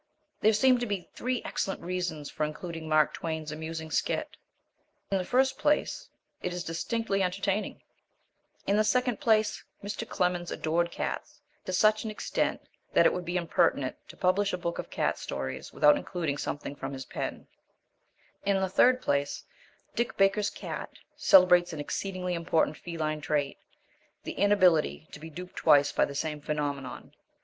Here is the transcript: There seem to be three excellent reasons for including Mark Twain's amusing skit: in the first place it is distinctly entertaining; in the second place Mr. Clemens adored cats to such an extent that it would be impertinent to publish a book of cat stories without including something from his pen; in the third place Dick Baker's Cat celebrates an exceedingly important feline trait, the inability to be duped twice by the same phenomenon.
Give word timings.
There 0.39 0.51
seem 0.51 0.79
to 0.79 0.87
be 0.87 1.11
three 1.13 1.43
excellent 1.45 1.79
reasons 1.81 2.27
for 2.27 2.43
including 2.43 2.89
Mark 2.89 3.13
Twain's 3.13 3.51
amusing 3.51 3.91
skit: 3.91 4.35
in 5.11 5.19
the 5.19 5.23
first 5.23 5.59
place 5.59 6.09
it 6.41 6.51
is 6.51 6.63
distinctly 6.63 7.21
entertaining; 7.21 7.83
in 8.65 8.77
the 8.77 8.83
second 8.83 9.19
place 9.19 9.63
Mr. 9.83 10.09
Clemens 10.09 10.49
adored 10.49 10.89
cats 10.89 11.39
to 11.65 11.71
such 11.71 12.03
an 12.03 12.09
extent 12.09 12.61
that 12.93 13.05
it 13.05 13.13
would 13.13 13.25
be 13.25 13.37
impertinent 13.37 13.95
to 14.07 14.17
publish 14.17 14.53
a 14.53 14.57
book 14.57 14.79
of 14.79 14.89
cat 14.89 15.19
stories 15.19 15.71
without 15.71 15.97
including 15.97 16.39
something 16.39 16.75
from 16.75 16.93
his 16.93 17.05
pen; 17.05 17.45
in 18.43 18.59
the 18.59 18.69
third 18.69 19.03
place 19.03 19.43
Dick 19.93 20.17
Baker's 20.17 20.49
Cat 20.49 20.89
celebrates 21.15 21.73
an 21.73 21.79
exceedingly 21.79 22.33
important 22.33 22.75
feline 22.75 23.21
trait, 23.21 23.59
the 24.23 24.31
inability 24.31 25.07
to 25.11 25.19
be 25.19 25.29
duped 25.29 25.57
twice 25.57 25.91
by 25.91 26.05
the 26.05 26.15
same 26.15 26.41
phenomenon. 26.41 27.13